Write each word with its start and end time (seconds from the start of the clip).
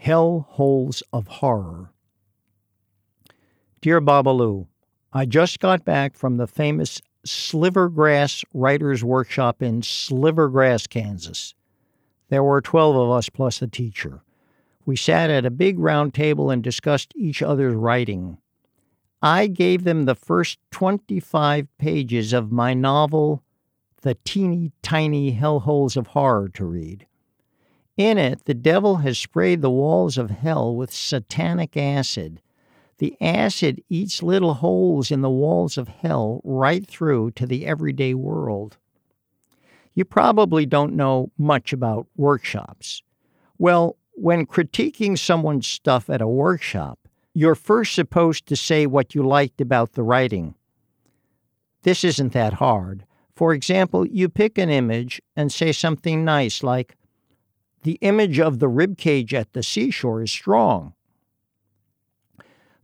Hell 0.00 0.46
Holes 0.52 1.02
of 1.12 1.26
Horror. 1.26 1.92
Dear 3.82 4.00
Babalu, 4.00 4.66
I 5.12 5.26
just 5.26 5.60
got 5.60 5.84
back 5.84 6.16
from 6.16 6.38
the 6.38 6.46
famous 6.46 7.02
Slivergrass 7.26 8.42
Writers 8.54 9.04
Workshop 9.04 9.60
in 9.60 9.82
Slivergrass, 9.82 10.88
Kansas. 10.88 11.54
There 12.30 12.42
were 12.42 12.62
12 12.62 12.96
of 12.96 13.10
us 13.10 13.28
plus 13.28 13.60
a 13.60 13.66
teacher. 13.66 14.22
We 14.86 14.96
sat 14.96 15.28
at 15.28 15.44
a 15.44 15.50
big 15.50 15.78
round 15.78 16.14
table 16.14 16.48
and 16.48 16.62
discussed 16.62 17.12
each 17.14 17.42
other's 17.42 17.74
writing. 17.74 18.38
I 19.20 19.48
gave 19.48 19.84
them 19.84 20.06
the 20.06 20.14
first 20.14 20.58
25 20.70 21.68
pages 21.76 22.32
of 22.32 22.50
my 22.50 22.72
novel, 22.72 23.42
The 24.00 24.16
Teeny 24.24 24.72
Tiny 24.80 25.36
Hellholes 25.36 25.98
of 25.98 26.06
Horror, 26.06 26.48
to 26.54 26.64
read. 26.64 27.06
In 28.00 28.16
it, 28.16 28.46
the 28.46 28.54
devil 28.54 28.96
has 28.96 29.18
sprayed 29.18 29.60
the 29.60 29.68
walls 29.68 30.16
of 30.16 30.30
hell 30.30 30.74
with 30.74 30.90
satanic 30.90 31.76
acid. 31.76 32.40
The 32.96 33.14
acid 33.20 33.82
eats 33.90 34.22
little 34.22 34.54
holes 34.54 35.10
in 35.10 35.20
the 35.20 35.28
walls 35.28 35.76
of 35.76 35.88
hell 35.88 36.40
right 36.42 36.86
through 36.86 37.32
to 37.32 37.44
the 37.44 37.66
everyday 37.66 38.14
world. 38.14 38.78
You 39.92 40.06
probably 40.06 40.64
don't 40.64 40.96
know 40.96 41.30
much 41.36 41.74
about 41.74 42.06
workshops. 42.16 43.02
Well, 43.58 43.98
when 44.12 44.46
critiquing 44.46 45.18
someone's 45.18 45.66
stuff 45.66 46.08
at 46.08 46.22
a 46.22 46.26
workshop, 46.26 47.00
you're 47.34 47.54
first 47.54 47.94
supposed 47.94 48.46
to 48.46 48.56
say 48.56 48.86
what 48.86 49.14
you 49.14 49.22
liked 49.22 49.60
about 49.60 49.92
the 49.92 50.02
writing. 50.02 50.54
This 51.82 52.02
isn't 52.02 52.32
that 52.32 52.54
hard. 52.54 53.04
For 53.36 53.52
example, 53.52 54.06
you 54.06 54.30
pick 54.30 54.56
an 54.56 54.70
image 54.70 55.20
and 55.36 55.52
say 55.52 55.72
something 55.72 56.24
nice 56.24 56.62
like, 56.62 56.96
the 57.82 57.98
image 58.02 58.38
of 58.38 58.58
the 58.58 58.68
rib 58.68 58.98
cage 58.98 59.32
at 59.32 59.52
the 59.52 59.62
seashore 59.62 60.22
is 60.22 60.30
strong. 60.30 60.94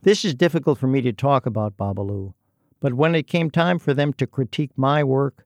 This 0.02 0.24
is 0.24 0.34
difficult 0.34 0.78
for 0.78 0.86
me 0.86 1.00
to 1.02 1.12
talk 1.12 1.46
about, 1.46 1.76
Babalu, 1.76 2.34
but 2.80 2.94
when 2.94 3.14
it 3.14 3.26
came 3.26 3.50
time 3.50 3.78
for 3.78 3.92
them 3.92 4.12
to 4.14 4.26
critique 4.26 4.70
my 4.76 5.02
work, 5.02 5.44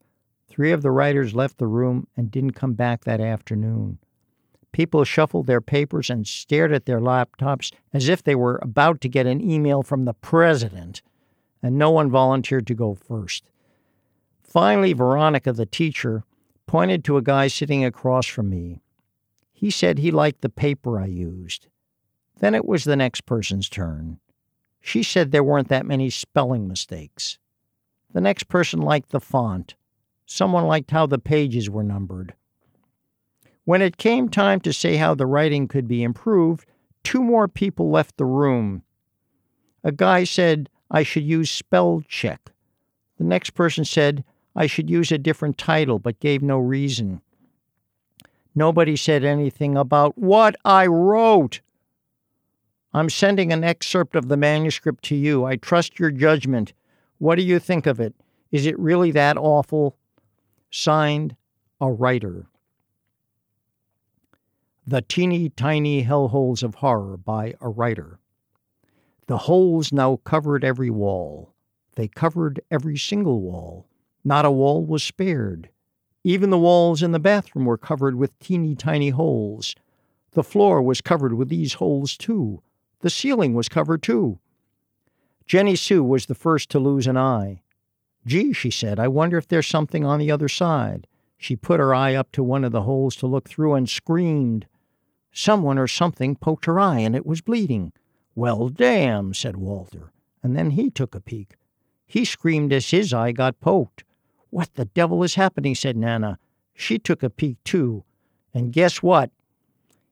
three 0.48 0.72
of 0.72 0.82
the 0.82 0.90
writers 0.90 1.34
left 1.34 1.58
the 1.58 1.66
room 1.66 2.06
and 2.16 2.30
didn't 2.30 2.52
come 2.52 2.74
back 2.74 3.04
that 3.04 3.20
afternoon. 3.20 3.98
People 4.72 5.04
shuffled 5.04 5.46
their 5.46 5.60
papers 5.60 6.10
and 6.10 6.26
stared 6.26 6.72
at 6.72 6.86
their 6.86 7.00
laptops 7.00 7.72
as 7.92 8.08
if 8.08 8.22
they 8.22 8.34
were 8.34 8.58
about 8.62 9.00
to 9.00 9.08
get 9.08 9.26
an 9.26 9.40
email 9.40 9.82
from 9.82 10.04
the 10.04 10.14
president, 10.14 11.02
and 11.62 11.76
no 11.76 11.90
one 11.90 12.10
volunteered 12.10 12.66
to 12.68 12.74
go 12.74 12.94
first. 12.94 13.50
Finally, 14.42 14.92
Veronica, 14.92 15.52
the 15.52 15.66
teacher, 15.66 16.24
pointed 16.66 17.04
to 17.04 17.16
a 17.16 17.22
guy 17.22 17.48
sitting 17.48 17.84
across 17.84 18.26
from 18.26 18.48
me. 18.48 18.80
He 19.60 19.70
said 19.70 19.98
he 19.98 20.10
liked 20.10 20.40
the 20.40 20.48
paper 20.48 20.98
I 20.98 21.04
used. 21.04 21.66
Then 22.38 22.54
it 22.54 22.64
was 22.64 22.84
the 22.84 22.96
next 22.96 23.26
person's 23.26 23.68
turn. 23.68 24.18
She 24.80 25.02
said 25.02 25.32
there 25.32 25.44
weren't 25.44 25.68
that 25.68 25.84
many 25.84 26.08
spelling 26.08 26.66
mistakes. 26.66 27.38
The 28.10 28.22
next 28.22 28.44
person 28.44 28.80
liked 28.80 29.10
the 29.10 29.20
font. 29.20 29.74
Someone 30.24 30.64
liked 30.64 30.92
how 30.92 31.04
the 31.04 31.18
pages 31.18 31.68
were 31.68 31.82
numbered. 31.82 32.32
When 33.66 33.82
it 33.82 33.98
came 33.98 34.30
time 34.30 34.60
to 34.60 34.72
say 34.72 34.96
how 34.96 35.14
the 35.14 35.26
writing 35.26 35.68
could 35.68 35.86
be 35.86 36.02
improved, 36.02 36.64
two 37.04 37.22
more 37.22 37.46
people 37.46 37.90
left 37.90 38.16
the 38.16 38.24
room. 38.24 38.82
A 39.84 39.92
guy 39.92 40.24
said 40.24 40.70
I 40.90 41.02
should 41.02 41.24
use 41.24 41.50
spell 41.50 42.02
check. 42.08 42.50
The 43.18 43.24
next 43.24 43.50
person 43.50 43.84
said 43.84 44.24
I 44.56 44.66
should 44.66 44.88
use 44.88 45.12
a 45.12 45.18
different 45.18 45.58
title 45.58 45.98
but 45.98 46.18
gave 46.18 46.40
no 46.40 46.56
reason. 46.56 47.20
Nobody 48.54 48.96
said 48.96 49.24
anything 49.24 49.76
about 49.76 50.18
what 50.18 50.56
I 50.64 50.86
wrote. 50.86 51.60
I'm 52.92 53.08
sending 53.08 53.52
an 53.52 53.62
excerpt 53.62 54.16
of 54.16 54.28
the 54.28 54.36
manuscript 54.36 55.04
to 55.04 55.16
you. 55.16 55.44
I 55.44 55.56
trust 55.56 55.98
your 55.98 56.10
judgment. 56.10 56.72
What 57.18 57.36
do 57.36 57.42
you 57.42 57.58
think 57.58 57.86
of 57.86 58.00
it? 58.00 58.14
Is 58.50 58.66
it 58.66 58.78
really 58.78 59.12
that 59.12 59.36
awful? 59.36 59.96
Signed, 60.70 61.36
a 61.80 61.90
writer. 61.90 62.46
The 64.86 65.02
Teeny 65.02 65.50
Tiny 65.50 66.04
Hellholes 66.04 66.64
of 66.64 66.76
Horror 66.76 67.16
by 67.16 67.54
a 67.60 67.68
writer. 67.68 68.18
The 69.28 69.38
holes 69.38 69.92
now 69.92 70.16
covered 70.24 70.64
every 70.64 70.90
wall. 70.90 71.54
They 71.94 72.08
covered 72.08 72.60
every 72.70 72.96
single 72.96 73.40
wall. 73.40 73.86
Not 74.24 74.44
a 74.44 74.50
wall 74.50 74.84
was 74.84 75.04
spared. 75.04 75.68
Even 76.22 76.50
the 76.50 76.58
walls 76.58 77.02
in 77.02 77.12
the 77.12 77.18
bathroom 77.18 77.64
were 77.64 77.78
covered 77.78 78.14
with 78.14 78.38
teeny 78.38 78.74
tiny 78.74 79.10
holes. 79.10 79.74
The 80.32 80.44
floor 80.44 80.82
was 80.82 81.00
covered 81.00 81.34
with 81.34 81.48
these 81.48 81.74
holes, 81.74 82.16
too. 82.16 82.62
The 83.00 83.10
ceiling 83.10 83.54
was 83.54 83.68
covered, 83.68 84.02
too. 84.02 84.38
Jenny 85.46 85.74
Sue 85.74 86.04
was 86.04 86.26
the 86.26 86.34
first 86.34 86.68
to 86.70 86.78
lose 86.78 87.06
an 87.06 87.16
eye. 87.16 87.62
Gee, 88.26 88.52
she 88.52 88.70
said, 88.70 89.00
I 89.00 89.08
wonder 89.08 89.38
if 89.38 89.48
there's 89.48 89.66
something 89.66 90.04
on 90.04 90.18
the 90.18 90.30
other 90.30 90.48
side. 90.48 91.06
She 91.38 91.56
put 91.56 91.80
her 91.80 91.94
eye 91.94 92.14
up 92.14 92.30
to 92.32 92.42
one 92.42 92.64
of 92.64 92.72
the 92.72 92.82
holes 92.82 93.16
to 93.16 93.26
look 93.26 93.48
through 93.48 93.74
and 93.74 93.88
screamed. 93.88 94.66
Someone 95.32 95.78
or 95.78 95.88
something 95.88 96.36
poked 96.36 96.66
her 96.66 96.78
eye 96.78 96.98
and 96.98 97.16
it 97.16 97.24
was 97.24 97.40
bleeding. 97.40 97.92
Well, 98.34 98.68
damn, 98.68 99.32
said 99.32 99.56
Walter, 99.56 100.12
and 100.42 100.54
then 100.54 100.72
he 100.72 100.90
took 100.90 101.14
a 101.14 101.20
peek. 101.20 101.56
He 102.06 102.24
screamed 102.24 102.72
as 102.72 102.90
his 102.90 103.14
eye 103.14 103.32
got 103.32 103.60
poked. 103.60 104.04
What 104.50 104.74
the 104.74 104.84
devil 104.84 105.22
is 105.22 105.36
happening? 105.36 105.74
said 105.74 105.96
Nana. 105.96 106.38
She 106.74 106.98
took 106.98 107.22
a 107.22 107.30
peek, 107.30 107.62
too. 107.64 108.04
And 108.52 108.72
guess 108.72 109.02
what? 109.02 109.30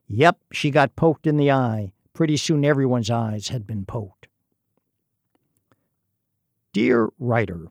Yep, 0.07 0.39
she 0.53 0.71
got 0.71 0.97
poked 0.97 1.27
in 1.27 1.37
the 1.37 1.51
eye. 1.51 1.93
Pretty 2.15 2.37
soon 2.37 2.65
everyone's 2.65 3.11
eyes 3.11 3.49
had 3.49 3.67
been 3.67 3.85
poked. 3.85 4.29
Dear 6.73 7.11
writer, 7.19 7.69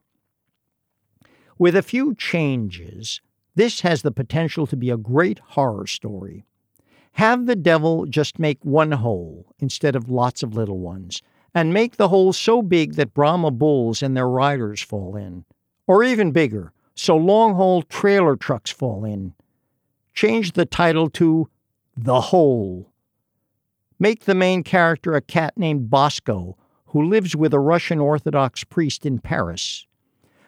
with 1.58 1.76
a 1.76 1.82
few 1.82 2.14
changes, 2.14 3.22
this 3.56 3.82
has 3.82 4.02
the 4.02 4.12
potential 4.12 4.68
to 4.68 4.76
be 4.76 4.90
a 4.90 4.98
great 4.98 5.40
horror 5.40 5.88
story. 5.88 6.44
Have 7.14 7.46
the 7.46 7.56
devil 7.56 8.06
just 8.06 8.38
make 8.38 8.64
one 8.64 8.92
hole 8.92 9.48
instead 9.60 9.96
of 9.96 10.10
lots 10.10 10.44
of 10.44 10.54
little 10.54 10.80
ones, 10.80 11.22
and 11.56 11.74
make 11.74 11.96
the 11.96 12.10
hole 12.10 12.34
so 12.34 12.62
big 12.62 12.94
that 12.96 13.14
Brahma 13.14 13.52
bulls 13.52 14.04
and 14.04 14.16
their 14.16 14.30
riders 14.30 14.82
fall 14.82 15.16
in 15.16 15.46
or 15.88 16.04
even 16.04 16.32
bigger, 16.32 16.74
so 16.94 17.16
long 17.16 17.56
haul 17.56 17.82
trailer 17.82 18.36
trucks 18.36 18.70
fall 18.70 19.06
in. 19.06 19.34
Change 20.14 20.52
the 20.52 20.66
title 20.66 21.10
to 21.12 21.50
The 21.96 22.22
Hole. 22.22 22.92
Make 23.98 24.26
the 24.26 24.36
main 24.36 24.64
character 24.64 25.16
a 25.16 25.22
cat 25.22 25.58
named 25.58 25.90
Bosco, 25.90 26.58
who 26.88 27.04
lives 27.04 27.36
with 27.36 27.54
a 27.54 27.60
Russian 27.60 28.00
Orthodox 28.00 28.64
priest 28.64 29.06
in 29.06 29.20
Paris. 29.20 29.88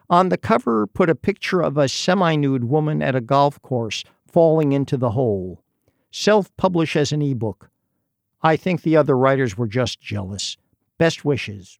On 0.10 0.30
the 0.30 0.38
cover, 0.38 0.88
put 0.88 1.10
a 1.10 1.16
picture 1.16 1.62
of 1.62 1.78
a 1.78 1.88
semi 1.88 2.36
nude 2.36 2.64
woman 2.66 3.02
at 3.02 3.16
a 3.16 3.22
golf 3.22 3.62
course 3.62 4.04
falling 4.28 4.72
into 4.72 4.98
the 4.98 5.12
hole. 5.12 5.64
Self 6.12 6.56
publish 6.58 6.96
as 6.96 7.12
an 7.12 7.22
ebook. 7.22 7.70
I 8.42 8.56
think 8.56 8.82
the 8.82 8.98
other 8.98 9.18
writers 9.18 9.58
were 9.58 9.68
just 9.68 10.00
jealous. 10.00 10.58
Best 10.98 11.24
wishes. 11.24 11.80